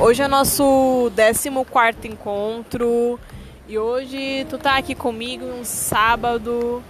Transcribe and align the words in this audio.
Hoje 0.00 0.22
é 0.22 0.28
nosso 0.28 1.10
14 1.16 1.48
encontro 2.06 3.18
e 3.66 3.76
hoje 3.76 4.46
tu 4.48 4.56
tá 4.56 4.76
aqui 4.76 4.94
comigo 4.94 5.44
um 5.44 5.64
sábado 5.64 6.80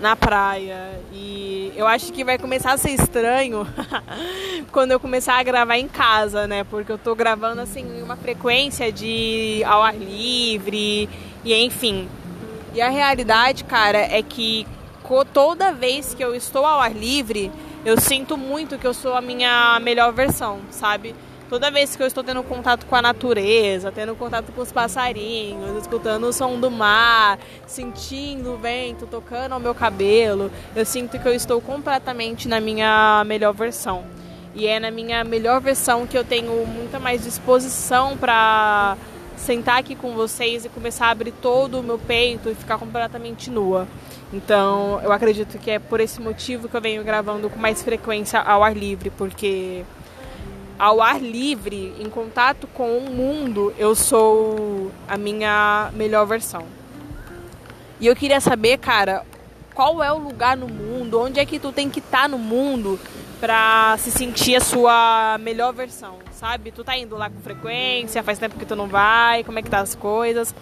na 0.00 0.16
praia 0.16 0.98
e 1.12 1.70
eu 1.76 1.86
acho 1.86 2.10
que 2.10 2.24
vai 2.24 2.38
começar 2.38 2.72
a 2.72 2.78
ser 2.78 2.92
estranho 2.92 3.66
quando 4.72 4.92
eu 4.92 4.98
começar 4.98 5.34
a 5.34 5.42
gravar 5.42 5.76
em 5.76 5.86
casa, 5.86 6.46
né? 6.46 6.64
Porque 6.64 6.90
eu 6.90 6.96
tô 6.96 7.14
gravando 7.14 7.60
assim 7.60 7.82
em 7.82 8.02
uma 8.02 8.16
frequência 8.16 8.90
de 8.90 9.62
ao 9.64 9.82
ar 9.82 9.94
livre 9.94 11.10
e 11.44 11.54
enfim. 11.54 12.08
E 12.74 12.80
a 12.80 12.88
realidade, 12.88 13.64
cara, 13.64 13.98
é 13.98 14.22
que 14.22 14.66
toda 15.34 15.74
vez 15.74 16.14
que 16.14 16.24
eu 16.24 16.34
estou 16.34 16.64
ao 16.64 16.80
ar 16.80 16.94
livre, 16.94 17.52
eu 17.84 18.00
sinto 18.00 18.34
muito 18.34 18.78
que 18.78 18.86
eu 18.86 18.94
sou 18.94 19.14
a 19.14 19.20
minha 19.20 19.78
melhor 19.80 20.10
versão, 20.10 20.60
sabe? 20.70 21.14
Toda 21.48 21.70
vez 21.70 21.96
que 21.96 22.02
eu 22.02 22.06
estou 22.06 22.22
tendo 22.22 22.42
contato 22.42 22.84
com 22.84 22.94
a 22.94 23.00
natureza, 23.00 23.90
tendo 23.90 24.14
contato 24.14 24.52
com 24.52 24.60
os 24.60 24.70
passarinhos, 24.70 25.80
escutando 25.80 26.24
o 26.24 26.32
som 26.32 26.60
do 26.60 26.70
mar, 26.70 27.38
sentindo 27.66 28.52
o 28.52 28.58
vento 28.58 29.06
tocando 29.06 29.52
ao 29.52 29.60
meu 29.60 29.74
cabelo, 29.74 30.50
eu 30.76 30.84
sinto 30.84 31.18
que 31.18 31.26
eu 31.26 31.32
estou 31.32 31.58
completamente 31.58 32.46
na 32.48 32.60
minha 32.60 33.24
melhor 33.26 33.54
versão. 33.54 34.04
E 34.54 34.66
é 34.66 34.78
na 34.78 34.90
minha 34.90 35.24
melhor 35.24 35.58
versão 35.60 36.06
que 36.06 36.18
eu 36.18 36.24
tenho 36.24 36.66
muita 36.66 36.98
mais 36.98 37.24
disposição 37.24 38.14
para 38.18 38.98
sentar 39.38 39.78
aqui 39.78 39.94
com 39.94 40.12
vocês 40.14 40.66
e 40.66 40.68
começar 40.68 41.06
a 41.06 41.10
abrir 41.10 41.32
todo 41.32 41.80
o 41.80 41.82
meu 41.82 41.98
peito 41.98 42.50
e 42.50 42.54
ficar 42.54 42.76
completamente 42.76 43.50
nua. 43.50 43.88
Então, 44.32 45.00
eu 45.02 45.10
acredito 45.12 45.58
que 45.58 45.70
é 45.70 45.78
por 45.78 46.00
esse 46.00 46.20
motivo 46.20 46.68
que 46.68 46.76
eu 46.76 46.80
venho 46.80 47.02
gravando 47.02 47.48
com 47.48 47.58
mais 47.58 47.82
frequência 47.82 48.38
ao 48.40 48.62
ar 48.62 48.76
livre, 48.76 49.08
porque 49.10 49.84
ao 50.78 51.02
ar 51.02 51.20
livre, 51.20 51.94
em 51.98 52.08
contato 52.08 52.66
com 52.68 52.98
o 52.98 53.10
mundo, 53.10 53.74
eu 53.76 53.94
sou 53.94 54.90
a 55.08 55.16
minha 55.16 55.90
melhor 55.94 56.26
versão. 56.26 56.64
E 58.00 58.06
eu 58.06 58.14
queria 58.14 58.40
saber, 58.40 58.78
cara, 58.78 59.24
qual 59.74 60.02
é 60.02 60.12
o 60.12 60.18
lugar 60.18 60.56
no 60.56 60.68
mundo, 60.68 61.20
onde 61.20 61.40
é 61.40 61.44
que 61.44 61.58
tu 61.58 61.72
tem 61.72 61.90
que 61.90 61.98
estar 61.98 62.22
tá 62.22 62.28
no 62.28 62.38
mundo 62.38 62.98
pra 63.40 63.96
se 63.98 64.10
sentir 64.10 64.56
a 64.56 64.60
sua 64.60 65.36
melhor 65.40 65.72
versão, 65.72 66.18
sabe? 66.32 66.70
Tu 66.70 66.84
tá 66.84 66.96
indo 66.96 67.16
lá 67.16 67.28
com 67.28 67.40
frequência, 67.40 68.22
faz 68.22 68.38
tempo 68.38 68.58
que 68.58 68.66
tu 68.66 68.76
não 68.76 68.86
vai, 68.86 69.42
como 69.44 69.58
é 69.58 69.62
que 69.62 69.70
tá 69.70 69.80
as 69.80 69.94
coisas. 69.94 70.54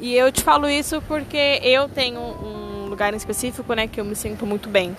E 0.00 0.16
eu 0.16 0.30
te 0.32 0.42
falo 0.42 0.68
isso 0.68 1.02
porque 1.06 1.60
eu 1.62 1.88
tenho 1.88 2.20
um 2.20 2.86
lugar 2.88 3.12
em 3.12 3.16
específico, 3.16 3.72
né, 3.74 3.86
que 3.86 4.00
eu 4.00 4.04
me 4.04 4.14
sinto 4.16 4.46
muito 4.46 4.68
bem. 4.68 4.96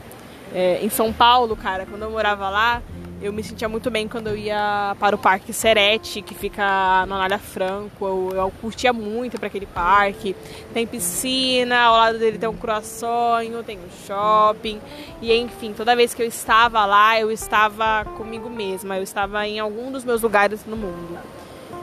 É, 0.54 0.80
em 0.82 0.90
São 0.90 1.12
Paulo, 1.12 1.56
cara, 1.56 1.86
quando 1.86 2.04
eu 2.04 2.12
morava 2.12 2.50
lá, 2.50 2.82
eu 3.24 3.32
me 3.32 3.42
sentia 3.42 3.70
muito 3.70 3.90
bem 3.90 4.06
quando 4.06 4.28
eu 4.28 4.36
ia 4.36 4.98
para 5.00 5.16
o 5.16 5.18
Parque 5.18 5.54
Serete, 5.54 6.22
que 6.22 6.36
fica 6.36 6.62
na 6.62 7.16
Anália 7.16 7.40
Franco. 7.40 8.06
Eu, 8.06 8.32
eu 8.36 8.54
curtia 8.60 8.92
muito 8.92 9.40
para 9.40 9.48
aquele 9.48 9.66
parque. 9.66 10.36
Tem 10.74 10.86
piscina, 10.86 11.84
ao 11.84 11.94
lado 11.94 12.20
dele 12.20 12.38
tem 12.38 12.50
um 12.50 12.58
croissant, 12.58 13.46
tem 13.66 13.80
um 13.80 14.06
shopping. 14.06 14.82
E 15.22 15.34
enfim, 15.34 15.72
toda 15.72 15.96
vez 15.96 16.14
que 16.14 16.22
eu 16.22 16.28
estava 16.28 16.86
lá, 16.86 17.18
eu 17.18 17.32
estava 17.32 18.04
comigo 18.18 18.50
mesma. 18.50 18.98
Eu 18.98 19.04
estava 19.04 19.48
em 19.48 19.58
algum 19.58 19.90
dos 19.90 20.04
meus 20.04 20.22
lugares 20.22 20.66
no 20.66 20.76
mundo. 20.76 21.18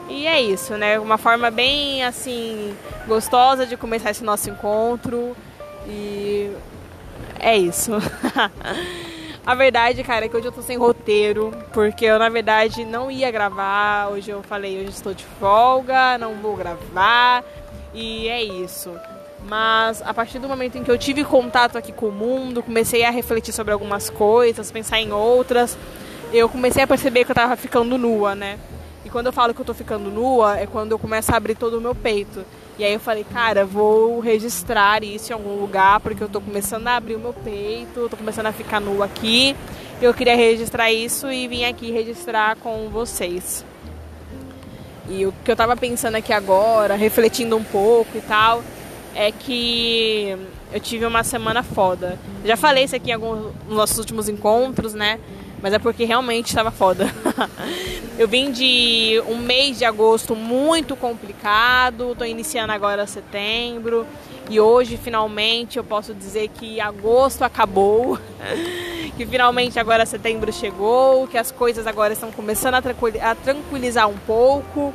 E 0.07 0.27
é 0.27 0.39
isso, 0.39 0.77
né? 0.77 0.99
Uma 0.99 1.17
forma 1.17 1.49
bem 1.49 2.03
assim 2.03 2.77
gostosa 3.07 3.65
de 3.65 3.75
começar 3.75 4.11
esse 4.11 4.23
nosso 4.23 4.47
encontro. 4.47 5.35
E 5.87 6.51
é 7.39 7.57
isso. 7.57 7.93
A 9.43 9.55
verdade, 9.55 10.03
cara, 10.03 10.25
é 10.25 10.29
que 10.29 10.37
hoje 10.37 10.47
eu 10.47 10.51
tô 10.51 10.61
sem 10.61 10.77
roteiro, 10.77 11.51
porque 11.73 12.05
eu, 12.05 12.19
na 12.19 12.29
verdade, 12.29 12.85
não 12.85 13.09
ia 13.09 13.31
gravar. 13.31 14.09
Hoje 14.09 14.29
eu 14.29 14.43
falei, 14.43 14.79
hoje 14.79 14.89
estou 14.89 15.15
de 15.15 15.25
folga, 15.39 16.15
não 16.19 16.35
vou 16.35 16.55
gravar. 16.55 17.43
E 17.91 18.27
é 18.27 18.43
isso. 18.43 18.91
Mas 19.43 19.99
a 20.03 20.13
partir 20.13 20.37
do 20.37 20.47
momento 20.47 20.77
em 20.77 20.83
que 20.83 20.91
eu 20.91 20.97
tive 20.97 21.23
contato 21.23 21.75
aqui 21.75 21.91
com 21.91 22.09
o 22.09 22.11
mundo, 22.11 22.61
comecei 22.61 23.03
a 23.03 23.09
refletir 23.09 23.51
sobre 23.51 23.73
algumas 23.73 24.11
coisas, 24.11 24.71
pensar 24.71 24.99
em 24.99 25.11
outras, 25.11 25.75
eu 26.31 26.47
comecei 26.47 26.83
a 26.83 26.87
perceber 26.87 27.25
que 27.25 27.31
eu 27.31 27.35
tava 27.35 27.55
ficando 27.55 27.97
nua, 27.97 28.35
né? 28.35 28.59
E 29.03 29.09
quando 29.09 29.25
eu 29.25 29.33
falo 29.33 29.55
que 29.55 29.61
eu 29.61 29.65
tô 29.65 29.73
ficando 29.73 30.11
nua, 30.11 30.59
é 30.59 30.67
quando 30.67 30.91
eu 30.91 30.99
começo 30.99 31.33
a 31.33 31.37
abrir 31.37 31.55
todo 31.55 31.79
o 31.79 31.81
meu 31.81 31.95
peito. 31.95 32.45
E 32.77 32.83
aí 32.83 32.93
eu 32.93 32.99
falei, 32.99 33.23
cara, 33.23 33.65
vou 33.65 34.19
registrar 34.19 35.03
isso 35.03 35.31
em 35.31 35.33
algum 35.33 35.59
lugar, 35.59 35.99
porque 35.99 36.23
eu 36.23 36.29
tô 36.29 36.41
começando 36.41 36.87
a 36.87 36.95
abrir 36.95 37.15
o 37.15 37.19
meu 37.19 37.33
peito, 37.33 38.07
tô 38.09 38.17
começando 38.17 38.47
a 38.47 38.51
ficar 38.51 38.79
nua 38.79 39.05
aqui. 39.05 39.55
Eu 40.01 40.13
queria 40.13 40.35
registrar 40.35 40.91
isso 40.91 41.31
e 41.31 41.47
vim 41.47 41.63
aqui 41.63 41.91
registrar 41.91 42.55
com 42.55 42.89
vocês. 42.89 43.63
E 45.09 45.25
o 45.25 45.33
que 45.43 45.51
eu 45.51 45.55
tava 45.55 45.75
pensando 45.75 46.15
aqui 46.15 46.33
agora, 46.33 46.95
refletindo 46.95 47.55
um 47.55 47.63
pouco 47.63 48.17
e 48.17 48.21
tal, 48.21 48.63
é 49.13 49.31
que 49.31 50.35
eu 50.71 50.79
tive 50.79 51.05
uma 51.05 51.23
semana 51.23 51.61
foda. 51.61 52.17
Já 52.45 52.55
falei 52.55 52.85
isso 52.85 52.95
aqui 52.95 53.11
em 53.11 53.13
alguns 53.13 53.53
nos 53.67 53.75
nossos 53.75 53.97
últimos 53.97 54.29
encontros, 54.29 54.93
né? 54.93 55.19
Mas 55.61 55.73
é 55.73 55.79
porque 55.79 56.05
realmente 56.05 56.47
estava 56.47 56.71
foda. 56.71 57.05
eu 58.17 58.27
vim 58.27 58.51
de 58.51 59.21
um 59.27 59.37
mês 59.37 59.77
de 59.77 59.85
agosto 59.85 60.35
muito 60.35 60.95
complicado, 60.95 62.11
estou 62.13 62.25
iniciando 62.25 62.73
agora 62.73 63.05
setembro. 63.05 64.05
E 64.49 64.59
hoje, 64.59 64.97
finalmente, 64.97 65.77
eu 65.77 65.83
posso 65.83 66.13
dizer 66.13 66.49
que 66.49 66.81
agosto 66.81 67.43
acabou, 67.43 68.17
que 69.15 69.25
finalmente 69.25 69.79
agora 69.79 70.05
setembro 70.05 70.51
chegou, 70.51 71.27
que 71.27 71.37
as 71.37 71.51
coisas 71.51 71.87
agora 71.87 72.13
estão 72.13 72.31
começando 72.31 72.73
a 72.73 73.35
tranquilizar 73.35 74.09
um 74.09 74.17
pouco. 74.17 74.93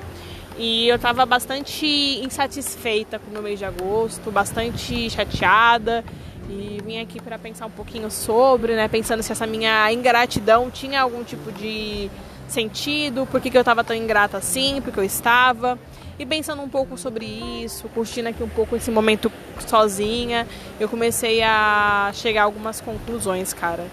E 0.59 0.89
eu 0.89 0.97
estava 0.97 1.25
bastante 1.27 1.87
insatisfeita 1.87 3.19
com 3.19 3.31
o 3.31 3.33
meu 3.33 3.43
mês 3.43 3.59
de 3.59 3.65
agosto, 3.65 4.31
bastante 4.31 5.09
chateada. 5.11 6.03
E 6.49 6.81
vim 6.85 7.01
aqui 7.01 7.21
para 7.21 7.39
pensar 7.39 7.67
um 7.67 7.71
pouquinho 7.71 8.11
sobre, 8.11 8.75
né? 8.75 8.87
Pensando 8.89 9.23
se 9.23 9.33
essa 9.33 9.47
minha 9.47 9.93
ingratidão 9.93 10.71
tinha 10.71 11.01
algum 11.01 11.25
tipo 11.25 11.51
de 11.53 12.11
sentido, 12.49 13.27
por 13.27 13.41
que, 13.41 13.51
que 13.51 13.57
eu 13.57 13.63
estava 13.63 13.83
tão 13.83 13.97
ingrata 13.97 14.37
assim, 14.37 14.81
porque 14.81 15.01
eu 15.01 15.05
estava. 15.05 15.79
E 16.19 16.25
pensando 16.25 16.63
um 16.63 16.69
pouco 16.69 16.97
sobre 16.97 17.27
isso, 17.27 17.89
curtindo 17.91 18.29
aqui 18.29 18.43
um 18.43 18.49
pouco 18.49 18.77
esse 18.77 18.91
momento 18.91 19.31
sozinha, 19.67 20.47
eu 20.81 20.89
comecei 20.89 21.43
a 21.43 22.11
chegar 22.15 22.43
a 22.43 22.45
algumas 22.45 22.81
conclusões, 22.81 23.53
cara. 23.53 23.87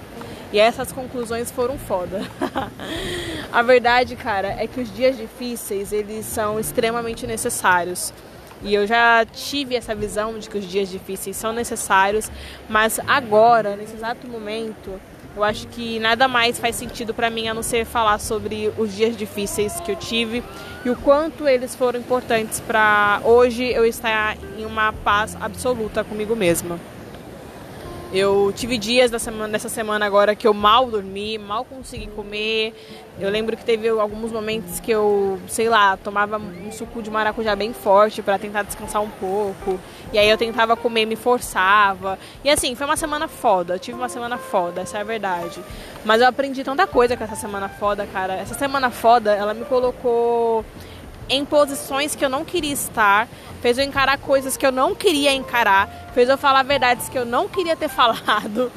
E 0.53 0.59
essas 0.59 0.91
conclusões 0.91 1.51
foram 1.51 1.77
foda. 1.77 2.21
a 3.51 3.61
verdade, 3.63 4.15
cara, 4.15 4.49
é 4.49 4.67
que 4.67 4.79
os 4.79 4.95
dias 4.95 5.17
difíceis, 5.17 5.91
eles 5.91 6.25
são 6.25 6.59
extremamente 6.59 7.25
necessários. 7.25 8.13
E 8.63 8.73
eu 8.73 8.87
já 8.87 9.25
tive 9.25 9.75
essa 9.75 9.93
visão 9.93 10.39
de 10.39 10.49
que 10.49 10.57
os 10.57 10.65
dias 10.65 10.89
difíceis 10.89 11.35
são 11.35 11.51
necessários, 11.51 12.31
mas 12.69 12.99
agora, 13.07 13.75
nesse 13.75 13.95
exato 13.95 14.27
momento, 14.27 14.99
eu 15.35 15.43
acho 15.43 15.67
que 15.67 15.99
nada 15.99 16.27
mais 16.27 16.59
faz 16.59 16.75
sentido 16.75 17.13
para 17.13 17.29
mim 17.29 17.47
a 17.47 17.53
não 17.53 17.63
ser 17.63 17.85
falar 17.85 18.19
sobre 18.19 18.71
os 18.77 18.95
dias 18.95 19.17
difíceis 19.17 19.79
que 19.79 19.91
eu 19.91 19.95
tive 19.95 20.43
e 20.85 20.89
o 20.89 20.95
quanto 20.95 21.47
eles 21.47 21.75
foram 21.75 21.99
importantes 21.99 22.59
para 22.59 23.19
hoje 23.23 23.65
eu 23.65 23.85
estar 23.85 24.37
em 24.57 24.65
uma 24.65 24.93
paz 24.93 25.35
absoluta 25.41 26.03
comigo 26.03 26.35
mesma. 26.35 26.79
Eu 28.13 28.53
tive 28.55 28.77
dias 28.77 29.09
dessa 29.09 29.31
semana, 29.31 29.51
dessa 29.51 29.69
semana 29.69 30.05
agora 30.05 30.35
que 30.35 30.47
eu 30.47 30.53
mal 30.53 30.85
dormi, 30.85 31.39
mal 31.39 31.65
consegui 31.65 32.05
comer. 32.05 32.71
Eu 33.19 33.27
lembro 33.31 33.57
que 33.57 33.65
teve 33.65 33.89
alguns 33.89 34.31
momentos 34.31 34.79
que 34.79 34.91
eu, 34.91 35.39
sei 35.47 35.67
lá, 35.67 35.97
tomava 35.97 36.37
um 36.37 36.71
suco 36.71 37.01
de 37.01 37.09
maracujá 37.09 37.55
bem 37.55 37.73
forte 37.73 38.21
para 38.21 38.37
tentar 38.37 38.61
descansar 38.61 39.01
um 39.01 39.09
pouco. 39.09 39.79
E 40.13 40.19
aí 40.19 40.29
eu 40.29 40.37
tentava 40.37 40.77
comer, 40.77 41.07
me 41.07 41.15
forçava. 41.15 42.19
E 42.43 42.51
assim, 42.51 42.75
foi 42.75 42.85
uma 42.85 42.95
semana 42.97 43.27
foda. 43.27 43.73
Eu 43.73 43.79
tive 43.79 43.97
uma 43.97 44.09
semana 44.09 44.37
foda, 44.37 44.81
essa 44.81 44.99
é 44.99 45.01
a 45.01 45.03
verdade. 45.03 45.59
Mas 46.05 46.21
eu 46.21 46.27
aprendi 46.27 46.63
tanta 46.63 46.85
coisa 46.85 47.17
com 47.17 47.23
essa 47.23 47.35
semana 47.35 47.67
foda, 47.67 48.05
cara. 48.05 48.35
Essa 48.35 48.53
semana 48.53 48.91
foda, 48.91 49.33
ela 49.33 49.55
me 49.55 49.65
colocou 49.65 50.63
em 51.33 51.45
posições 51.45 52.15
que 52.15 52.23
eu 52.23 52.29
não 52.29 52.45
queria 52.45 52.73
estar, 52.73 53.27
fez 53.61 53.77
eu 53.77 53.83
encarar 53.83 54.17
coisas 54.19 54.55
que 54.55 54.65
eu 54.65 54.71
não 54.71 54.93
queria 54.93 55.33
encarar, 55.33 56.11
fez 56.13 56.29
eu 56.29 56.37
falar 56.37 56.63
verdades 56.63 57.09
que 57.09 57.17
eu 57.17 57.25
não 57.25 57.47
queria 57.49 57.75
ter 57.75 57.89
falado. 57.89 58.71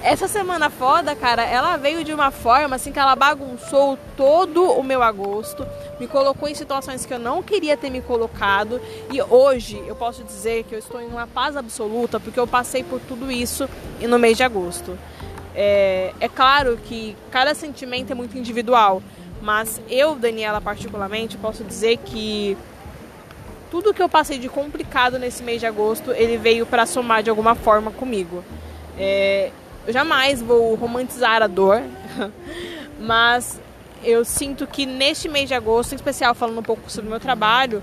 Essa 0.00 0.28
semana 0.28 0.70
foda, 0.70 1.16
cara, 1.16 1.42
ela 1.42 1.76
veio 1.76 2.04
de 2.04 2.12
uma 2.12 2.30
forma 2.30 2.76
assim 2.76 2.92
que 2.92 3.00
ela 3.00 3.16
bagunçou 3.16 3.98
todo 4.16 4.62
o 4.62 4.82
meu 4.82 5.02
agosto, 5.02 5.66
me 5.98 6.06
colocou 6.06 6.48
em 6.48 6.54
situações 6.54 7.04
que 7.04 7.12
eu 7.12 7.18
não 7.18 7.42
queria 7.42 7.76
ter 7.76 7.90
me 7.90 8.00
colocado 8.00 8.80
e 9.12 9.20
hoje 9.20 9.82
eu 9.88 9.96
posso 9.96 10.22
dizer 10.22 10.62
que 10.64 10.74
eu 10.74 10.78
estou 10.78 11.00
em 11.00 11.08
uma 11.08 11.26
paz 11.26 11.56
absoluta 11.56 12.20
porque 12.20 12.38
eu 12.38 12.46
passei 12.46 12.84
por 12.84 13.00
tudo 13.00 13.28
isso 13.28 13.68
no 14.00 14.20
mês 14.20 14.36
de 14.36 14.44
agosto. 14.44 14.96
É, 15.52 16.14
é 16.20 16.28
claro 16.28 16.78
que 16.84 17.16
cada 17.32 17.52
sentimento 17.52 18.12
é 18.12 18.14
muito 18.14 18.38
individual, 18.38 19.02
mas 19.40 19.80
eu, 19.88 20.14
Daniela, 20.14 20.60
particularmente, 20.60 21.36
posso 21.36 21.64
dizer 21.64 21.98
que 21.98 22.56
tudo 23.70 23.94
que 23.94 24.02
eu 24.02 24.08
passei 24.08 24.38
de 24.38 24.48
complicado 24.48 25.18
nesse 25.18 25.42
mês 25.42 25.60
de 25.60 25.66
agosto, 25.66 26.10
ele 26.12 26.36
veio 26.36 26.66
para 26.66 26.86
somar 26.86 27.22
de 27.22 27.30
alguma 27.30 27.54
forma 27.54 27.90
comigo. 27.90 28.42
É, 28.98 29.50
eu 29.86 29.92
jamais 29.92 30.42
vou 30.42 30.74
romantizar 30.74 31.42
a 31.42 31.46
dor, 31.46 31.82
mas 32.98 33.60
eu 34.02 34.24
sinto 34.24 34.66
que 34.66 34.86
neste 34.86 35.28
mês 35.28 35.48
de 35.48 35.54
agosto, 35.54 35.92
em 35.92 35.96
especial 35.96 36.34
falando 36.34 36.58
um 36.58 36.62
pouco 36.62 36.90
sobre 36.90 37.08
o 37.08 37.10
meu 37.10 37.20
trabalho, 37.20 37.82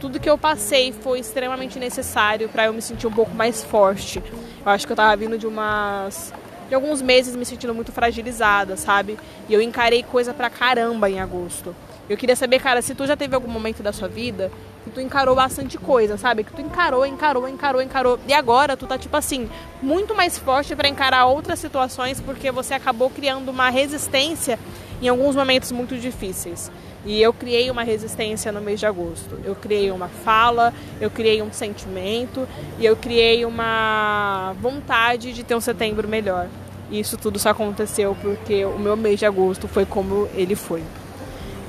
tudo 0.00 0.18
que 0.18 0.28
eu 0.28 0.38
passei 0.38 0.92
foi 0.92 1.20
extremamente 1.20 1.78
necessário 1.78 2.48
para 2.48 2.66
eu 2.66 2.72
me 2.72 2.80
sentir 2.80 3.06
um 3.06 3.12
pouco 3.12 3.34
mais 3.34 3.62
forte. 3.62 4.22
Eu 4.64 4.72
acho 4.72 4.86
que 4.86 4.92
eu 4.92 4.96
tava 4.96 5.14
vindo 5.16 5.36
de 5.36 5.46
umas 5.46 6.32
de 6.70 6.74
alguns 6.76 7.02
meses 7.02 7.34
me 7.34 7.44
sentindo 7.44 7.74
muito 7.74 7.90
fragilizada, 7.90 8.76
sabe? 8.76 9.18
E 9.48 9.52
eu 9.52 9.60
encarei 9.60 10.04
coisa 10.04 10.32
pra 10.32 10.48
caramba 10.48 11.10
em 11.10 11.18
agosto. 11.18 11.74
Eu 12.08 12.16
queria 12.16 12.36
saber, 12.36 12.60
cara, 12.60 12.80
se 12.80 12.94
tu 12.94 13.04
já 13.08 13.16
teve 13.16 13.34
algum 13.34 13.50
momento 13.50 13.82
da 13.82 13.92
sua 13.92 14.06
vida 14.06 14.52
que 14.84 14.90
tu 14.90 15.00
encarou 15.00 15.34
bastante 15.34 15.76
coisa, 15.76 16.16
sabe? 16.16 16.44
Que 16.44 16.52
tu 16.52 16.60
encarou, 16.60 17.04
encarou, 17.04 17.48
encarou, 17.48 17.82
encarou. 17.82 18.20
E 18.26 18.32
agora 18.32 18.76
tu 18.76 18.86
tá, 18.86 18.96
tipo 18.96 19.16
assim, 19.16 19.50
muito 19.82 20.14
mais 20.14 20.38
forte 20.38 20.76
para 20.76 20.88
encarar 20.88 21.26
outras 21.26 21.58
situações 21.58 22.20
porque 22.20 22.52
você 22.52 22.72
acabou 22.72 23.10
criando 23.10 23.48
uma 23.48 23.68
resistência 23.68 24.56
em 25.02 25.08
alguns 25.08 25.34
momentos 25.34 25.72
muito 25.72 25.98
difíceis. 25.98 26.70
E 27.04 27.20
eu 27.20 27.32
criei 27.32 27.70
uma 27.70 27.82
resistência 27.82 28.52
no 28.52 28.60
mês 28.60 28.78
de 28.78 28.86
agosto. 28.86 29.38
Eu 29.44 29.54
criei 29.54 29.90
uma 29.90 30.08
fala, 30.08 30.72
eu 31.00 31.10
criei 31.10 31.40
um 31.40 31.52
sentimento 31.52 32.46
e 32.78 32.84
eu 32.84 32.94
criei 32.96 33.44
uma 33.44 34.54
vontade 34.60 35.32
de 35.32 35.42
ter 35.42 35.54
um 35.54 35.60
setembro 35.60 36.06
melhor. 36.06 36.48
E 36.90 37.00
isso 37.00 37.16
tudo 37.16 37.38
só 37.38 37.50
aconteceu 37.50 38.16
porque 38.20 38.64
o 38.64 38.78
meu 38.78 38.96
mês 38.96 39.18
de 39.18 39.26
agosto 39.26 39.66
foi 39.66 39.86
como 39.86 40.28
ele 40.34 40.54
foi. 40.54 40.82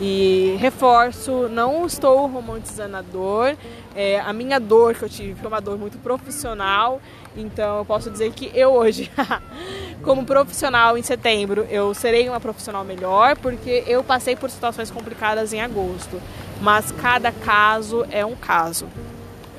E 0.03 0.57
reforço, 0.59 1.47
não 1.47 1.85
estou 1.85 2.25
romantizando 2.25 2.97
a 2.97 3.03
dor. 3.03 3.55
É, 3.95 4.19
a 4.19 4.33
minha 4.33 4.59
dor 4.59 4.95
que 4.95 5.03
eu 5.03 5.09
tive 5.09 5.35
foi 5.35 5.47
uma 5.47 5.61
dor 5.61 5.77
muito 5.77 5.99
profissional. 5.99 6.99
Então 7.37 7.77
eu 7.77 7.85
posso 7.85 8.09
dizer 8.09 8.31
que 8.31 8.51
eu 8.55 8.71
hoje, 8.71 9.11
como 10.03 10.25
profissional 10.25 10.97
em 10.97 11.03
setembro, 11.03 11.65
eu 11.69 11.93
serei 11.93 12.27
uma 12.27 12.39
profissional 12.39 12.83
melhor, 12.83 13.37
porque 13.37 13.83
eu 13.87 14.03
passei 14.03 14.35
por 14.35 14.49
situações 14.49 14.89
complicadas 14.89 15.53
em 15.53 15.61
agosto. 15.61 16.21
Mas 16.59 16.91
cada 16.91 17.31
caso 17.31 18.05
é 18.11 18.25
um 18.25 18.35
caso. 18.35 18.87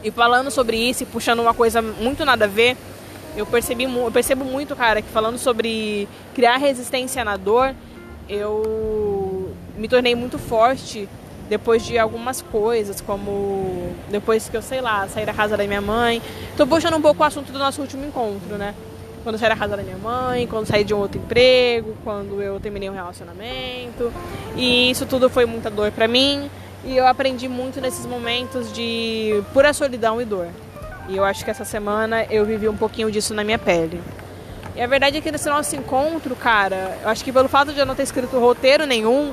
E 0.02 0.10
falando 0.10 0.50
sobre 0.50 0.76
isso 0.76 1.02
e 1.02 1.06
puxando 1.06 1.40
uma 1.40 1.54
coisa 1.54 1.80
muito 1.80 2.24
nada 2.24 2.44
a 2.44 2.48
ver, 2.48 2.76
eu 3.36 3.46
percebi 3.46 3.84
eu 3.84 4.12
percebo 4.12 4.44
muito, 4.44 4.74
cara, 4.76 5.00
que 5.00 5.08
falando 5.08 5.38
sobre 5.38 6.08
criar 6.34 6.56
resistência 6.56 7.24
na 7.24 7.36
dor, 7.36 7.74
eu 8.28 9.54
me 9.76 9.88
tornei 9.88 10.14
muito 10.14 10.38
forte 10.38 11.08
depois 11.48 11.84
de 11.84 11.98
algumas 11.98 12.40
coisas, 12.40 13.00
como 13.00 13.94
depois 14.10 14.48
que 14.48 14.56
eu, 14.56 14.62
sei 14.62 14.80
lá, 14.80 15.06
saí 15.08 15.26
da 15.26 15.34
casa 15.34 15.56
da 15.56 15.64
minha 15.64 15.80
mãe. 15.80 16.22
Tô 16.56 16.66
puxando 16.66 16.94
um 16.96 17.02
pouco 17.02 17.22
o 17.22 17.26
assunto 17.26 17.52
do 17.52 17.58
nosso 17.58 17.80
último 17.80 18.04
encontro, 18.04 18.56
né? 18.56 18.74
Quando 19.22 19.36
eu 19.36 19.38
saí 19.38 19.48
da 19.48 19.56
casa 19.56 19.76
da 19.76 19.82
minha 19.82 19.98
mãe, 19.98 20.46
quando 20.46 20.66
saí 20.66 20.82
de 20.82 20.92
um 20.92 20.98
outro 20.98 21.20
emprego, 21.20 21.96
quando 22.02 22.42
eu 22.42 22.58
terminei 22.58 22.90
um 22.90 22.94
relacionamento. 22.94 24.12
E 24.56 24.90
isso 24.90 25.06
tudo 25.06 25.30
foi 25.30 25.46
muita 25.46 25.70
dor 25.70 25.92
pra 25.92 26.08
mim. 26.08 26.50
E 26.84 26.96
eu 26.96 27.06
aprendi 27.06 27.48
muito 27.48 27.80
nesses 27.80 28.04
momentos 28.04 28.72
de 28.72 29.42
pura 29.52 29.72
solidão 29.72 30.20
e 30.20 30.24
dor. 30.24 30.48
E 31.08 31.16
eu 31.16 31.24
acho 31.24 31.44
que 31.44 31.50
essa 31.50 31.64
semana 31.64 32.24
eu 32.30 32.44
vivi 32.44 32.68
um 32.68 32.76
pouquinho 32.76 33.10
disso 33.10 33.32
na 33.34 33.44
minha 33.44 33.58
pele. 33.58 34.00
E 34.74 34.80
a 34.80 34.86
verdade 34.86 35.18
é 35.18 35.20
que 35.20 35.30
nesse 35.30 35.48
nosso 35.48 35.76
encontro, 35.76 36.34
cara, 36.34 36.98
eu 37.02 37.08
acho 37.08 37.22
que 37.22 37.32
pelo 37.32 37.48
fato 37.48 37.72
de 37.72 37.78
eu 37.78 37.86
não 37.86 37.94
ter 37.94 38.02
escrito 38.02 38.38
roteiro 38.38 38.86
nenhum, 38.86 39.32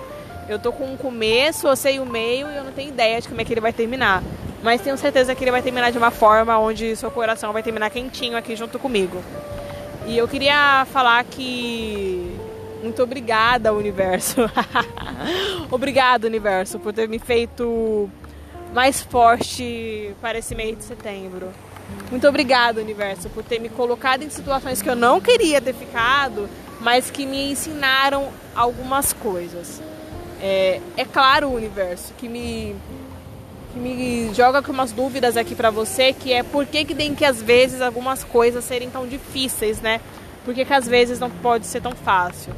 eu 0.49 0.59
tô 0.59 0.71
com 0.71 0.85
um 0.85 0.97
começo, 0.97 1.67
eu 1.67 1.75
sei 1.75 1.99
o 1.99 2.05
meio 2.05 2.47
e 2.49 2.55
eu 2.57 2.63
não 2.63 2.71
tenho 2.71 2.89
ideia 2.89 3.21
de 3.21 3.27
como 3.27 3.39
é 3.39 3.45
que 3.45 3.53
ele 3.53 3.61
vai 3.61 3.71
terminar. 3.71 4.21
Mas 4.61 4.81
tenho 4.81 4.97
certeza 4.97 5.33
que 5.33 5.43
ele 5.43 5.51
vai 5.51 5.61
terminar 5.61 5.91
de 5.91 5.97
uma 5.97 6.11
forma 6.11 6.57
onde 6.59 6.95
seu 6.95 7.09
coração 7.09 7.53
vai 7.53 7.63
terminar 7.63 7.89
quentinho 7.89 8.35
aqui 8.37 8.55
junto 8.55 8.77
comigo. 8.77 9.23
E 10.09 10.17
eu 10.17 10.27
queria 10.27 10.87
falar 10.91 11.23
que 11.23 12.35
muito 12.81 13.03
obrigada, 13.03 13.71
universo. 13.71 14.41
Obrigado, 15.69 16.23
universo, 16.23 16.79
por 16.79 16.91
ter 16.91 17.07
me 17.07 17.19
feito 17.19 18.09
mais 18.73 18.99
forte 19.01 20.11
para 20.19 20.39
esse 20.39 20.55
mês 20.55 20.75
de 20.75 20.83
setembro. 20.83 21.49
Muito 22.09 22.27
obrigada, 22.27 22.81
universo, 22.81 23.29
por 23.29 23.43
ter 23.43 23.59
me 23.59 23.69
colocado 23.69 24.23
em 24.23 24.31
situações 24.31 24.81
que 24.81 24.89
eu 24.89 24.95
não 24.95 25.21
queria 25.21 25.61
ter 25.61 25.75
ficado, 25.75 26.49
mas 26.81 27.11
que 27.11 27.23
me 27.27 27.51
ensinaram 27.51 28.29
algumas 28.55 29.13
coisas. 29.13 29.79
É, 30.41 30.81
é 30.97 31.05
claro, 31.05 31.49
universo, 31.49 32.15
que 32.17 32.27
me, 32.27 32.75
me 33.79 34.33
joga 34.33 34.61
com 34.61 34.71
umas 34.71 34.91
dúvidas 34.91 35.37
aqui 35.37 35.55
para 35.55 35.69
você, 35.69 36.13
que 36.13 36.33
é 36.33 36.43
por 36.43 36.65
que, 36.65 36.85
que 36.85 36.93
tem 36.93 37.15
que 37.15 37.25
às 37.25 37.41
vezes 37.41 37.81
algumas 37.81 38.23
coisas 38.23 38.63
serem 38.63 38.89
tão 38.89 39.07
difíceis, 39.07 39.81
né? 39.81 40.01
Por 40.45 40.53
que, 40.53 40.65
que 40.65 40.73
às 40.73 40.87
vezes 40.87 41.19
não 41.19 41.29
pode 41.29 41.65
ser 41.65 41.81
tão 41.81 41.93
fácil? 41.93 42.53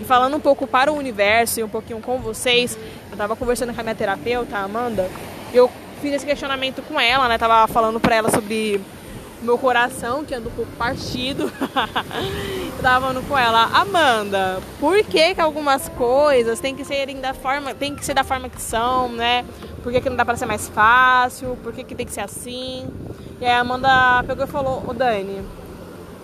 E 0.00 0.04
falando 0.04 0.36
um 0.36 0.40
pouco 0.40 0.66
para 0.66 0.92
o 0.92 0.96
universo 0.96 1.60
e 1.60 1.62
um 1.62 1.68
pouquinho 1.68 2.00
com 2.00 2.18
vocês, 2.18 2.76
eu 3.08 3.12
estava 3.12 3.34
conversando 3.34 3.72
com 3.74 3.80
a 3.80 3.82
minha 3.82 3.94
terapeuta, 3.94 4.58
Amanda, 4.58 5.10
e 5.52 5.56
eu 5.56 5.70
fiz 6.02 6.12
esse 6.12 6.26
questionamento 6.26 6.82
com 6.82 7.00
ela, 7.00 7.28
né? 7.28 7.38
Tava 7.38 7.66
falando 7.72 7.98
pra 7.98 8.14
ela 8.16 8.30
sobre 8.30 8.80
meu 9.42 9.58
coração, 9.58 10.24
que 10.24 10.34
anda 10.34 10.48
um 10.48 10.52
pouco 10.52 10.70
partido. 10.72 11.50
tava 12.82 13.06
falando 13.06 13.26
com 13.28 13.36
ela, 13.36 13.64
Amanda, 13.72 14.60
por 14.78 15.02
que, 15.04 15.34
que 15.34 15.40
algumas 15.40 15.88
coisas 15.90 16.60
tem 16.60 16.74
que 16.74 16.84
serem 16.84 17.20
da 17.20 17.34
forma, 17.34 17.74
tem 17.74 17.94
que 17.94 18.04
ser 18.04 18.14
da 18.14 18.24
forma 18.24 18.48
que 18.48 18.60
são, 18.60 19.08
né? 19.08 19.44
Por 19.82 19.92
que, 19.92 20.00
que 20.00 20.08
não 20.08 20.16
dá 20.16 20.24
pra 20.24 20.36
ser 20.36 20.46
mais 20.46 20.68
fácil? 20.68 21.56
Por 21.62 21.72
que, 21.72 21.84
que 21.84 21.94
tem 21.94 22.06
que 22.06 22.12
ser 22.12 22.20
assim? 22.20 22.88
E 23.40 23.44
aí 23.44 23.52
a 23.52 23.60
Amanda 23.60 24.24
pegou 24.26 24.44
e 24.44 24.48
falou, 24.48 24.82
ô 24.86 24.92
Dani, 24.92 25.42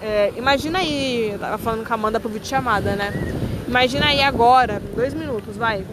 é, 0.00 0.32
imagina 0.37 0.79
aí, 0.79 1.37
tava 1.38 1.59
falando 1.59 1.87
com 1.87 1.93
a 1.93 1.94
Amanda 1.94 2.19
pro 2.19 2.29
vídeo 2.29 2.47
chamada, 2.47 2.97
né? 2.97 3.12
Imagina 3.67 4.06
aí 4.06 4.23
agora, 4.23 4.82
dois 4.94 5.14
minutos, 5.14 5.56
vai 5.56 5.85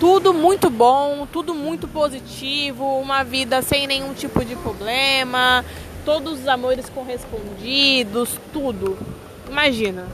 tudo 0.00 0.32
muito 0.32 0.70
bom, 0.70 1.28
tudo 1.30 1.54
muito 1.54 1.86
positivo, 1.86 2.98
uma 2.98 3.22
vida 3.22 3.60
sem 3.60 3.86
nenhum 3.86 4.14
tipo 4.14 4.42
de 4.42 4.56
problema, 4.56 5.62
todos 6.10 6.40
os 6.40 6.48
amores 6.48 6.88
correspondidos, 6.88 8.30
tudo. 8.52 8.98
Imagina. 9.48 10.08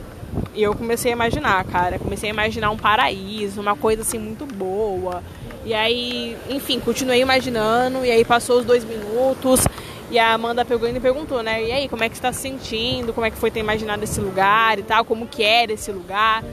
E 0.54 0.62
eu 0.62 0.74
comecei 0.74 1.10
a 1.10 1.14
imaginar, 1.14 1.64
cara. 1.64 1.98
Comecei 1.98 2.28
a 2.28 2.32
imaginar 2.34 2.70
um 2.70 2.76
paraíso, 2.76 3.62
uma 3.62 3.74
coisa 3.74 4.02
assim 4.02 4.18
muito 4.18 4.44
boa. 4.44 5.22
E 5.64 5.72
aí, 5.72 6.36
enfim, 6.50 6.78
continuei 6.80 7.22
imaginando. 7.22 8.04
E 8.04 8.10
aí 8.10 8.26
passou 8.26 8.58
os 8.58 8.66
dois 8.66 8.84
minutos. 8.84 9.64
E 10.10 10.18
a 10.18 10.34
Amanda 10.34 10.66
pegou 10.66 10.86
e 10.86 11.00
perguntou, 11.00 11.42
né? 11.42 11.64
E 11.64 11.72
aí, 11.72 11.88
como 11.88 12.04
é 12.04 12.10
que 12.10 12.16
você 12.16 12.22
tá 12.22 12.32
se 12.32 12.42
sentindo? 12.42 13.14
Como 13.14 13.26
é 13.26 13.30
que 13.30 13.38
foi 13.38 13.50
ter 13.50 13.60
imaginado 13.60 14.04
esse 14.04 14.20
lugar 14.20 14.78
e 14.78 14.82
tal? 14.82 15.02
Como 15.02 15.26
que 15.26 15.42
era 15.42 15.72
esse 15.72 15.90
lugar? 15.90 16.44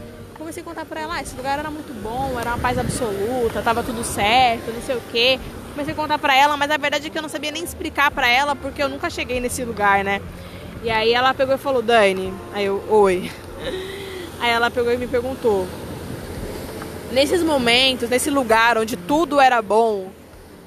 comecei 0.53 0.61
a 0.61 0.65
contar 0.65 0.85
pra 0.85 0.99
ela, 0.99 1.15
ah, 1.15 1.21
esse 1.21 1.35
lugar 1.35 1.57
era 1.57 1.71
muito 1.71 1.93
bom, 2.03 2.37
era 2.37 2.49
uma 2.49 2.59
paz 2.59 2.77
absoluta, 2.77 3.61
tava 3.61 3.81
tudo 3.81 4.03
certo, 4.03 4.73
não 4.73 4.81
sei 4.81 4.95
o 4.97 5.01
quê. 5.09 5.39
Comecei 5.73 5.93
a 5.93 5.97
contar 5.97 6.19
pra 6.19 6.35
ela, 6.35 6.55
mas 6.55 6.69
a 6.69 6.77
verdade 6.77 7.07
é 7.07 7.09
que 7.09 7.17
eu 7.17 7.21
não 7.21 7.29
sabia 7.29 7.51
nem 7.51 7.63
explicar 7.63 8.11
pra 8.11 8.29
ela, 8.29 8.55
porque 8.55 8.81
eu 8.81 8.87
nunca 8.87 9.09
cheguei 9.09 9.39
nesse 9.39 9.65
lugar, 9.65 10.03
né? 10.03 10.21
E 10.83 10.89
aí 10.89 11.11
ela 11.11 11.33
pegou 11.33 11.55
e 11.55 11.57
falou, 11.57 11.81
Dani, 11.81 12.31
aí 12.53 12.65
eu, 12.65 12.83
oi. 12.89 13.31
Aí 14.39 14.51
ela 14.51 14.69
pegou 14.69 14.91
e 14.91 14.97
me 14.97 15.07
perguntou, 15.07 15.65
nesses 17.13 17.41
momentos, 17.41 18.09
nesse 18.09 18.29
lugar 18.29 18.77
onde 18.77 18.97
tudo 18.97 19.39
era 19.39 19.61
bom, 19.61 20.09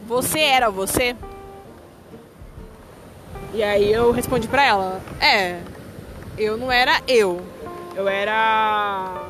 você 0.06 0.38
era 0.40 0.70
você? 0.70 1.14
E 3.52 3.62
aí 3.62 3.92
eu 3.92 4.12
respondi 4.12 4.48
pra 4.48 4.64
ela, 4.64 5.02
é, 5.20 5.58
eu 6.38 6.56
não 6.56 6.72
era 6.72 7.02
eu, 7.06 7.44
eu 7.94 8.08
era 8.08 9.26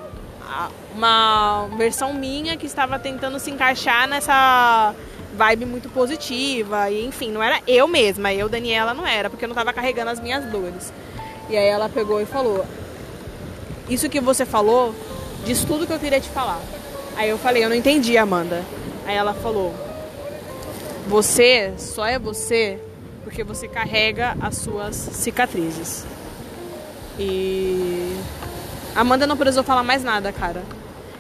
uma 0.95 1.69
versão 1.77 2.15
minha 2.15 2.57
que 2.57 2.67
estava 2.67 3.01
tentando 3.01 3.41
se 3.41 3.51
encaixar 3.51 4.07
nessa 4.07 4.95
vibe 5.37 5.67
muito 5.67 5.89
positiva. 5.89 6.91
E 6.91 7.05
enfim, 7.05 7.31
não 7.31 7.43
era 7.43 7.61
eu 7.67 7.87
mesma, 7.87 8.33
eu, 8.33 8.49
Daniela, 8.49 8.95
não 8.95 9.07
era, 9.07 9.31
porque 9.31 9.45
eu 9.45 9.49
não 9.49 9.55
estava 9.55 9.73
carregando 9.73 10.11
as 10.11 10.19
minhas 10.19 10.45
dores. 10.47 10.93
E 11.49 11.57
aí 11.57 11.67
ela 11.67 11.89
pegou 11.89 12.21
e 12.21 12.27
falou: 12.27 12.65
Isso 13.89 14.09
que 14.09 14.21
você 14.21 14.45
falou 14.45 14.95
diz 15.45 15.63
tudo 15.63 15.87
que 15.87 15.93
eu 15.93 15.99
queria 15.99 16.21
te 16.21 16.29
falar. 16.29 16.61
Aí 17.17 17.29
eu 17.29 17.39
falei: 17.39 17.65
Eu 17.65 17.69
não 17.69 17.77
entendi, 17.77 18.19
Amanda. 18.19 18.65
Aí 19.07 19.15
ela 19.15 19.35
falou: 19.35 19.73
Você 21.07 21.73
só 21.79 22.05
é 22.07 22.19
você 22.19 22.81
porque 23.23 23.45
você 23.45 23.69
carrega 23.69 24.37
as 24.41 24.57
suas 24.57 24.97
cicatrizes. 24.97 26.05
E 27.19 28.17
Amanda 28.95 29.27
não 29.27 29.37
precisou 29.37 29.65
falar 29.65 29.83
mais 29.83 30.03
nada, 30.03 30.33
cara. 30.33 30.63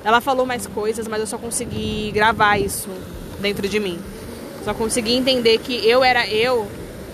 Ela 0.04 0.20
falou 0.20 0.46
mais 0.46 0.66
coisas, 0.66 1.08
mas 1.08 1.20
eu 1.20 1.26
só 1.26 1.36
consegui 1.36 2.10
gravar 2.12 2.58
isso 2.58 2.90
dentro 3.40 3.68
de 3.68 3.78
mim. 3.78 3.98
Só 4.64 4.74
consegui 4.74 5.14
entender 5.14 5.58
que 5.58 5.86
eu 5.88 6.02
era 6.02 6.26
eu 6.26 6.66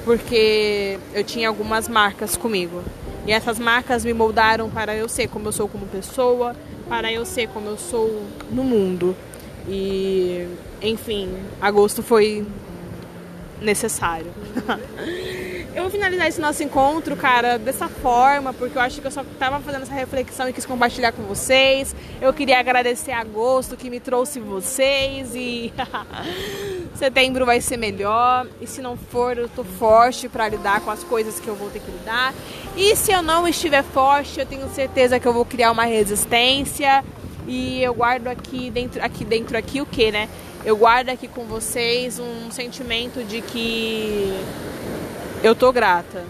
porque 0.04 0.98
eu 1.14 1.22
tinha 1.22 1.48
algumas 1.48 1.88
marcas 1.88 2.36
comigo. 2.36 2.82
E 3.26 3.32
essas 3.32 3.58
marcas 3.58 4.04
me 4.04 4.12
moldaram 4.12 4.68
para 4.68 4.96
eu 4.96 5.08
ser 5.08 5.28
como 5.28 5.48
eu 5.48 5.52
sou 5.52 5.68
como 5.68 5.86
pessoa, 5.86 6.56
para 6.88 7.12
eu 7.12 7.24
ser 7.24 7.48
como 7.48 7.68
eu 7.68 7.78
sou 7.78 8.22
no 8.50 8.64
mundo. 8.64 9.14
E, 9.68 10.48
enfim, 10.80 11.32
agosto 11.60 12.02
foi 12.02 12.44
necessário. 13.60 14.32
Eu 15.74 15.84
vou 15.84 15.90
finalizar 15.90 16.28
esse 16.28 16.38
nosso 16.38 16.62
encontro, 16.62 17.16
cara, 17.16 17.58
dessa 17.58 17.88
forma, 17.88 18.52
porque 18.52 18.76
eu 18.76 18.82
acho 18.82 19.00
que 19.00 19.06
eu 19.06 19.10
só 19.10 19.24
tava 19.38 19.58
fazendo 19.60 19.82
essa 19.82 19.94
reflexão 19.94 20.46
e 20.46 20.52
quis 20.52 20.66
compartilhar 20.66 21.12
com 21.12 21.22
vocês. 21.22 21.96
Eu 22.20 22.30
queria 22.34 22.58
agradecer 22.58 23.10
a 23.10 23.20
Agosto 23.20 23.74
que 23.74 23.88
me 23.88 23.98
trouxe 23.98 24.38
vocês 24.38 25.34
e 25.34 25.72
setembro 26.94 27.46
vai 27.46 27.62
ser 27.62 27.78
melhor. 27.78 28.46
E 28.60 28.66
se 28.66 28.82
não 28.82 28.98
for, 28.98 29.38
eu 29.38 29.48
tô 29.48 29.64
forte 29.64 30.28
para 30.28 30.46
lidar 30.46 30.82
com 30.82 30.90
as 30.90 31.02
coisas 31.04 31.40
que 31.40 31.48
eu 31.48 31.54
vou 31.54 31.70
ter 31.70 31.80
que 31.80 31.90
lidar. 31.90 32.34
E 32.76 32.94
se 32.94 33.10
eu 33.10 33.22
não 33.22 33.48
estiver 33.48 33.82
forte, 33.82 34.40
eu 34.40 34.44
tenho 34.44 34.68
certeza 34.74 35.18
que 35.18 35.26
eu 35.26 35.32
vou 35.32 35.46
criar 35.46 35.70
uma 35.70 35.84
resistência. 35.84 37.02
E 37.46 37.82
eu 37.82 37.94
guardo 37.94 38.28
aqui 38.28 38.70
dentro, 38.70 39.02
aqui 39.02 39.24
dentro 39.24 39.56
aqui 39.56 39.80
o 39.80 39.86
que, 39.86 40.12
né? 40.12 40.28
Eu 40.64 40.76
guardo 40.76 41.08
aqui 41.08 41.26
com 41.26 41.44
vocês 41.44 42.18
um 42.18 42.50
sentimento 42.50 43.24
de 43.24 43.40
que 43.40 44.38
eu 45.42 45.54
tô 45.54 45.72
grata. 45.72 46.24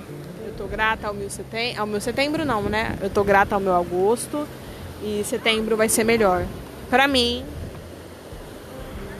Eu 0.46 0.54
tô 0.56 0.66
grata 0.66 1.08
ao 1.08 1.14
meu 1.14 1.28
setembro, 1.28 1.80
ao 1.80 1.86
meu 1.86 2.00
setembro 2.00 2.44
não, 2.44 2.62
né? 2.62 2.96
Eu 3.00 3.10
tô 3.10 3.22
grata 3.22 3.54
ao 3.54 3.60
meu 3.60 3.74
agosto 3.74 4.48
e 5.02 5.22
setembro 5.24 5.76
vai 5.76 5.88
ser 5.88 6.04
melhor 6.04 6.46
para 6.88 7.06
mim 7.06 7.44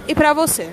e 0.07 0.15
para 0.15 0.33
você. 0.33 0.71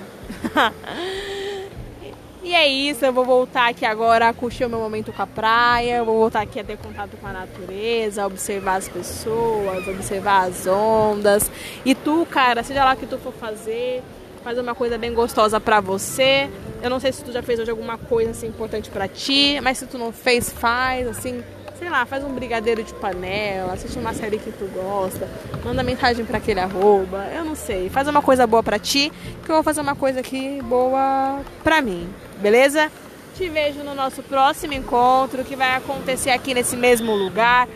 e 2.42 2.54
é 2.54 2.66
isso, 2.66 3.04
eu 3.04 3.12
vou 3.12 3.24
voltar 3.24 3.68
aqui 3.68 3.84
agora 3.84 4.28
a 4.28 4.32
curtir 4.32 4.64
o 4.64 4.70
meu 4.70 4.78
momento 4.78 5.12
com 5.12 5.22
a 5.22 5.26
praia, 5.26 5.96
eu 5.96 6.04
vou 6.04 6.18
voltar 6.18 6.40
aqui 6.40 6.58
a 6.58 6.64
ter 6.64 6.78
contato 6.78 7.16
com 7.20 7.26
a 7.26 7.32
natureza, 7.32 8.26
observar 8.26 8.76
as 8.76 8.88
pessoas, 8.88 9.86
observar 9.86 10.48
as 10.48 10.66
ondas. 10.66 11.50
E 11.84 11.94
tu, 11.94 12.26
cara, 12.30 12.62
seja 12.62 12.84
lá 12.84 12.94
o 12.94 12.96
que 12.96 13.06
tu 13.06 13.18
for 13.18 13.32
fazer, 13.32 14.02
fazer 14.42 14.60
uma 14.60 14.74
coisa 14.74 14.96
bem 14.96 15.12
gostosa 15.12 15.60
para 15.60 15.80
você. 15.80 16.48
Eu 16.82 16.88
não 16.88 16.98
sei 16.98 17.12
se 17.12 17.22
tu 17.22 17.30
já 17.30 17.42
fez 17.42 17.60
hoje 17.60 17.70
alguma 17.70 17.98
coisa 17.98 18.30
assim 18.30 18.46
importante 18.46 18.88
para 18.90 19.06
ti, 19.06 19.60
mas 19.62 19.78
se 19.78 19.86
tu 19.86 19.98
não 19.98 20.12
fez, 20.12 20.50
faz 20.50 21.06
assim, 21.06 21.44
sei 21.78 21.90
lá, 21.90 22.06
faz 22.06 22.24
um 22.24 22.32
brigadeiro 22.32 22.82
de 22.82 22.94
panela, 22.94 23.74
assiste 23.74 23.98
uma 23.98 24.14
série 24.14 24.38
que 24.38 24.50
tu 24.50 24.64
gosta, 24.66 25.28
manda 25.62 25.82
mensagem 25.82 26.24
para 26.24 26.38
aquele 26.38 26.60
arroba, 26.60 27.26
eu 27.34 27.44
não 27.44 27.54
sei, 27.54 27.90
faz 27.90 28.08
uma 28.08 28.22
coisa 28.22 28.46
boa 28.46 28.62
para 28.62 28.78
ti, 28.78 29.12
que 29.44 29.50
eu 29.50 29.56
vou 29.56 29.62
fazer 29.62 29.80
uma 29.82 29.94
coisa 29.94 30.20
aqui 30.20 30.60
boa 30.62 31.40
para 31.62 31.82
mim, 31.82 32.08
beleza? 32.38 32.90
Te 33.36 33.48
vejo 33.48 33.82
no 33.82 33.94
nosso 33.94 34.22
próximo 34.22 34.72
encontro 34.72 35.44
que 35.44 35.56
vai 35.56 35.76
acontecer 35.76 36.30
aqui 36.30 36.54
nesse 36.54 36.76
mesmo 36.76 37.14
lugar. 37.14 37.68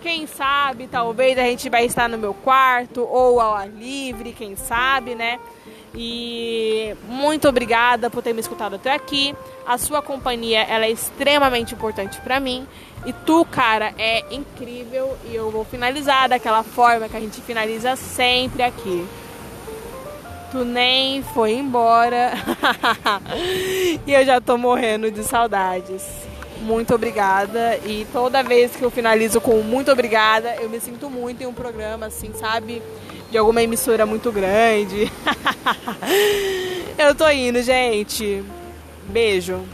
Quem 0.00 0.26
sabe, 0.26 0.86
talvez 0.86 1.38
a 1.38 1.42
gente 1.42 1.70
vai 1.70 1.86
estar 1.86 2.08
no 2.08 2.18
meu 2.18 2.34
quarto 2.34 3.00
ou 3.00 3.40
ao 3.40 3.54
ar 3.54 3.68
livre, 3.68 4.32
quem 4.32 4.54
sabe, 4.54 5.14
né? 5.14 5.38
E 5.96 6.94
muito 7.08 7.48
obrigada 7.48 8.10
por 8.10 8.22
ter 8.22 8.32
me 8.32 8.40
escutado 8.40 8.74
até 8.74 8.92
aqui. 8.92 9.34
A 9.66 9.78
sua 9.78 10.02
companhia 10.02 10.62
ela 10.62 10.86
é 10.86 10.90
extremamente 10.90 11.74
importante 11.74 12.20
para 12.20 12.40
mim. 12.40 12.66
E 13.06 13.12
tu, 13.12 13.44
cara, 13.44 13.94
é 13.96 14.24
incrível. 14.34 15.16
E 15.30 15.34
eu 15.34 15.50
vou 15.50 15.64
finalizar 15.64 16.28
daquela 16.28 16.62
forma 16.62 17.08
que 17.08 17.16
a 17.16 17.20
gente 17.20 17.40
finaliza 17.40 17.94
sempre 17.94 18.62
aqui. 18.62 19.06
Tu 20.50 20.64
nem 20.64 21.22
foi 21.22 21.52
embora. 21.52 22.32
e 24.06 24.12
eu 24.12 24.24
já 24.24 24.40
tô 24.40 24.58
morrendo 24.58 25.10
de 25.10 25.22
saudades. 25.22 26.04
Muito 26.60 26.94
obrigada. 26.94 27.76
E 27.84 28.06
toda 28.12 28.42
vez 28.42 28.74
que 28.74 28.82
eu 28.82 28.90
finalizo 28.90 29.40
com 29.40 29.62
muito 29.62 29.92
obrigada, 29.92 30.56
eu 30.56 30.68
me 30.68 30.80
sinto 30.80 31.10
muito 31.10 31.42
em 31.42 31.46
um 31.46 31.52
programa, 31.52 32.06
assim, 32.06 32.32
sabe? 32.34 32.82
De 33.34 33.38
alguma 33.38 33.60
emissora 33.60 34.06
muito 34.06 34.30
grande. 34.30 35.10
Eu 36.96 37.16
tô 37.16 37.28
indo, 37.28 37.60
gente. 37.64 38.44
Beijo. 39.08 39.64